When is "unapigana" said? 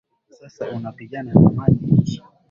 0.71-1.33